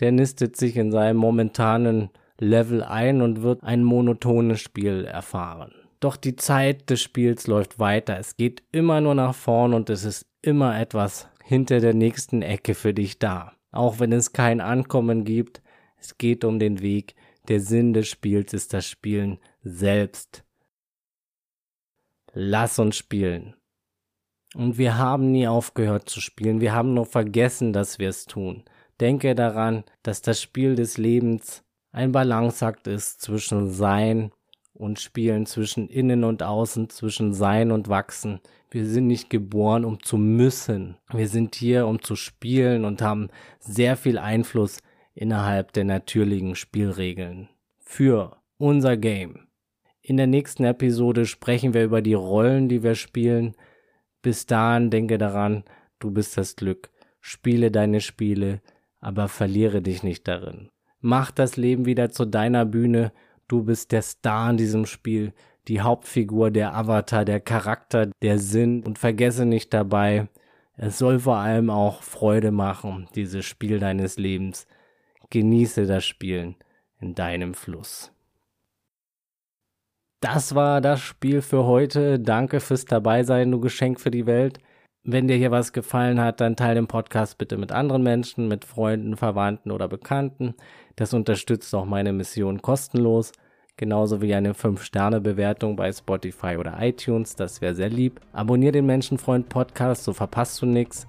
der 0.00 0.12
nistet 0.12 0.56
sich 0.56 0.76
in 0.76 0.90
seinem 0.90 1.16
momentanen 1.16 2.10
Level 2.38 2.82
ein 2.82 3.22
und 3.22 3.42
wird 3.42 3.62
ein 3.62 3.82
monotones 3.82 4.60
Spiel 4.60 5.04
erfahren. 5.04 5.72
Doch 6.00 6.16
die 6.16 6.36
Zeit 6.36 6.90
des 6.90 7.00
Spiels 7.00 7.46
läuft 7.46 7.78
weiter. 7.78 8.18
Es 8.18 8.36
geht 8.36 8.62
immer 8.72 9.00
nur 9.00 9.14
nach 9.14 9.34
vorn 9.34 9.72
und 9.72 9.88
es 9.88 10.04
ist 10.04 10.26
immer 10.42 10.78
etwas 10.78 11.28
hinter 11.42 11.80
der 11.80 11.94
nächsten 11.94 12.42
Ecke 12.42 12.74
für 12.74 12.92
dich 12.92 13.18
da. 13.18 13.52
Auch 13.70 14.00
wenn 14.00 14.12
es 14.12 14.32
kein 14.32 14.60
Ankommen 14.60 15.24
gibt, 15.24 15.62
es 15.96 16.18
geht 16.18 16.44
um 16.44 16.58
den 16.58 16.80
Weg. 16.80 17.14
Der 17.48 17.60
Sinn 17.60 17.92
des 17.92 18.08
Spiels 18.08 18.52
ist 18.52 18.74
das 18.74 18.86
Spielen 18.86 19.38
selbst. 19.62 20.44
Lass 22.32 22.78
uns 22.78 22.96
spielen. 22.96 23.54
Und 24.56 24.78
wir 24.78 24.96
haben 24.96 25.32
nie 25.32 25.46
aufgehört 25.46 26.08
zu 26.08 26.22
spielen. 26.22 26.62
Wir 26.62 26.72
haben 26.72 26.94
nur 26.94 27.04
vergessen, 27.04 27.74
dass 27.74 27.98
wir 27.98 28.08
es 28.08 28.24
tun. 28.24 28.64
Denke 29.00 29.34
daran, 29.34 29.84
dass 30.02 30.22
das 30.22 30.40
Spiel 30.40 30.76
des 30.76 30.96
Lebens 30.96 31.62
ein 31.92 32.10
Balanceakt 32.10 32.86
ist 32.86 33.20
zwischen 33.20 33.70
Sein 33.70 34.32
und 34.72 34.98
Spielen, 34.98 35.44
zwischen 35.44 35.88
Innen 35.88 36.24
und 36.24 36.42
Außen, 36.42 36.88
zwischen 36.88 37.34
Sein 37.34 37.70
und 37.70 37.90
Wachsen. 37.90 38.40
Wir 38.70 38.86
sind 38.86 39.08
nicht 39.08 39.28
geboren, 39.28 39.84
um 39.84 40.02
zu 40.02 40.16
müssen. 40.16 40.96
Wir 41.12 41.28
sind 41.28 41.54
hier, 41.54 41.86
um 41.86 42.00
zu 42.00 42.16
spielen 42.16 42.86
und 42.86 43.02
haben 43.02 43.28
sehr 43.60 43.94
viel 43.94 44.18
Einfluss 44.18 44.78
innerhalb 45.14 45.72
der 45.72 45.84
natürlichen 45.84 46.54
Spielregeln. 46.54 47.50
Für 47.78 48.38
unser 48.56 48.96
Game. 48.96 49.48
In 50.00 50.16
der 50.16 50.26
nächsten 50.26 50.64
Episode 50.64 51.26
sprechen 51.26 51.74
wir 51.74 51.84
über 51.84 52.00
die 52.00 52.14
Rollen, 52.14 52.70
die 52.70 52.82
wir 52.82 52.94
spielen, 52.94 53.54
bis 54.26 54.44
dahin 54.44 54.90
denke 54.90 55.18
daran, 55.18 55.62
du 56.00 56.10
bist 56.10 56.36
das 56.36 56.56
Glück. 56.56 56.90
Spiele 57.20 57.70
deine 57.70 58.00
Spiele, 58.00 58.60
aber 58.98 59.28
verliere 59.28 59.82
dich 59.82 60.02
nicht 60.02 60.26
darin. 60.26 60.68
Mach 60.98 61.30
das 61.30 61.56
Leben 61.56 61.86
wieder 61.86 62.10
zu 62.10 62.24
deiner 62.24 62.64
Bühne. 62.64 63.12
Du 63.46 63.62
bist 63.62 63.92
der 63.92 64.02
Star 64.02 64.50
in 64.50 64.56
diesem 64.56 64.84
Spiel, 64.84 65.32
die 65.68 65.80
Hauptfigur, 65.80 66.50
der 66.50 66.74
Avatar, 66.74 67.24
der 67.24 67.38
Charakter, 67.38 68.10
der 68.20 68.40
Sinn 68.40 68.82
und 68.82 68.98
vergesse 68.98 69.46
nicht 69.46 69.72
dabei, 69.72 70.26
es 70.76 70.98
soll 70.98 71.20
vor 71.20 71.36
allem 71.36 71.70
auch 71.70 72.02
Freude 72.02 72.50
machen, 72.50 73.08
dieses 73.14 73.44
Spiel 73.44 73.78
deines 73.78 74.16
Lebens. 74.16 74.66
Genieße 75.30 75.86
das 75.86 76.04
Spielen 76.04 76.56
in 76.98 77.14
deinem 77.14 77.54
Fluss. 77.54 78.12
Das 80.20 80.54
war 80.54 80.80
das 80.80 81.00
Spiel 81.00 81.42
für 81.42 81.64
heute. 81.64 82.18
Danke 82.18 82.60
fürs 82.60 82.86
Dabeisein, 82.86 83.50
du 83.50 83.60
Geschenk 83.60 84.00
für 84.00 84.10
die 84.10 84.26
Welt. 84.26 84.58
Wenn 85.04 85.28
dir 85.28 85.36
hier 85.36 85.50
was 85.50 85.72
gefallen 85.72 86.20
hat, 86.20 86.40
dann 86.40 86.56
teile 86.56 86.76
den 86.76 86.88
Podcast 86.88 87.38
bitte 87.38 87.58
mit 87.58 87.70
anderen 87.70 88.02
Menschen, 88.02 88.48
mit 88.48 88.64
Freunden, 88.64 89.16
Verwandten 89.16 89.70
oder 89.70 89.88
Bekannten. 89.88 90.54
Das 90.96 91.12
unterstützt 91.12 91.72
auch 91.74 91.84
meine 91.84 92.12
Mission 92.12 92.62
kostenlos. 92.62 93.32
Genauso 93.76 94.22
wie 94.22 94.34
eine 94.34 94.54
5-Sterne-Bewertung 94.54 95.76
bei 95.76 95.92
Spotify 95.92 96.56
oder 96.56 96.78
iTunes, 96.80 97.36
das 97.36 97.60
wäre 97.60 97.74
sehr 97.74 97.90
lieb. 97.90 98.20
Abonnier 98.32 98.72
den 98.72 98.86
Menschenfreund 98.86 99.50
Podcast, 99.50 100.04
so 100.04 100.14
verpasst 100.14 100.62
du 100.62 100.66
nichts. 100.66 101.06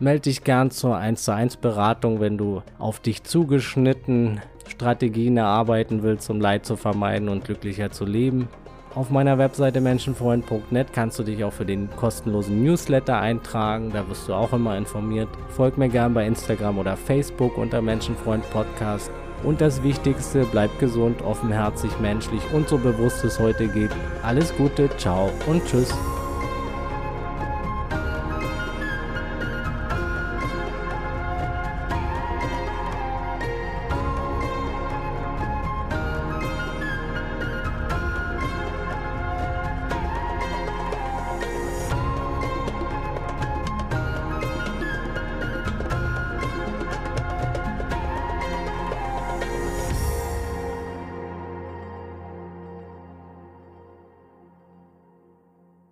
Melde 0.00 0.22
dich 0.22 0.44
gern 0.44 0.70
zur 0.70 0.96
1 0.96 1.24
zu 1.24 1.34
1 1.34 1.58
Beratung, 1.58 2.20
wenn 2.20 2.38
du 2.38 2.62
auf 2.78 3.00
dich 3.00 3.22
zugeschnitten 3.22 4.40
Strategien 4.66 5.36
erarbeiten 5.36 6.02
willst, 6.02 6.30
um 6.30 6.40
Leid 6.40 6.64
zu 6.64 6.76
vermeiden 6.76 7.28
und 7.28 7.44
glücklicher 7.44 7.90
zu 7.90 8.06
leben. 8.06 8.48
Auf 8.94 9.10
meiner 9.10 9.36
Webseite 9.36 9.82
menschenfreund.net 9.82 10.94
kannst 10.94 11.18
du 11.18 11.22
dich 11.22 11.44
auch 11.44 11.52
für 11.52 11.66
den 11.66 11.90
kostenlosen 11.96 12.64
Newsletter 12.64 13.20
eintragen, 13.20 13.90
da 13.92 14.08
wirst 14.08 14.26
du 14.26 14.32
auch 14.32 14.54
immer 14.54 14.76
informiert. 14.76 15.28
Folg 15.50 15.76
mir 15.76 15.90
gern 15.90 16.14
bei 16.14 16.26
Instagram 16.26 16.78
oder 16.78 16.96
Facebook 16.96 17.58
unter 17.58 17.82
Menschenfreund 17.82 18.48
Podcast. 18.50 19.10
Und 19.44 19.60
das 19.60 19.82
Wichtigste, 19.82 20.46
bleib 20.50 20.78
gesund, 20.78 21.22
offenherzig, 21.22 21.90
menschlich 22.00 22.42
und 22.52 22.68
so 22.68 22.78
bewusst 22.78 23.22
es 23.22 23.38
heute 23.38 23.68
geht. 23.68 23.90
Alles 24.22 24.54
Gute, 24.56 24.88
ciao 24.96 25.30
und 25.46 25.64
tschüss. 25.66 25.94